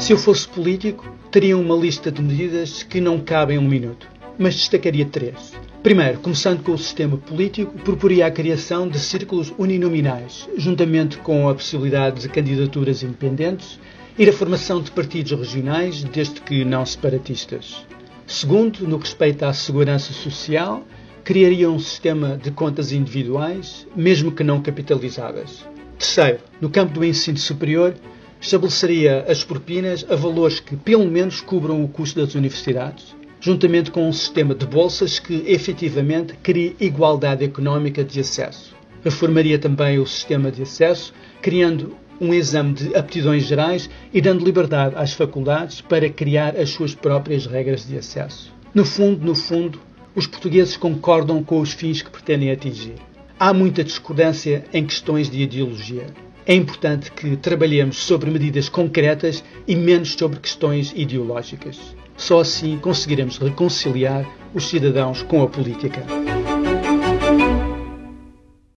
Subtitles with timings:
[0.00, 4.54] Se eu fosse político, teria uma lista de medidas que não cabem um minuto, mas
[4.54, 5.52] destacaria três.
[5.82, 11.54] Primeiro, começando com o sistema político, proporia a criação de círculos uninominais, juntamente com a
[11.54, 13.78] possibilidade de candidaturas independentes
[14.18, 17.84] e a formação de partidos regionais, desde que não separatistas.
[18.26, 20.82] Segundo, no que respeita à segurança social,
[21.22, 25.62] criaria um sistema de contas individuais, mesmo que não capitalizadas.
[25.98, 27.94] Terceiro, no campo do ensino superior,
[28.40, 34.08] estabeleceria as propinas a valores que pelo menos cubram o custo das universidades, juntamente com
[34.08, 38.74] um sistema de bolsas que efetivamente crie igualdade económica de acesso.
[39.04, 44.94] Reformaria também o sistema de acesso, criando um exame de aptidões gerais e dando liberdade
[44.96, 48.52] às faculdades para criar as suas próprias regras de acesso.
[48.74, 49.80] No fundo, no fundo,
[50.14, 52.94] os portugueses concordam com os fins que pretendem atingir.
[53.38, 56.06] Há muita discordância em questões de ideologia.
[56.50, 61.78] É importante que trabalhemos sobre medidas concretas e menos sobre questões ideológicas.
[62.16, 66.04] Só assim conseguiremos reconciliar os cidadãos com a política.